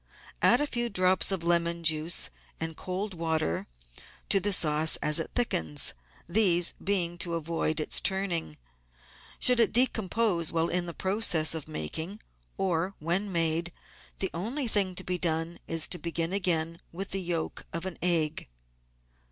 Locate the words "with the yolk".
16.91-17.67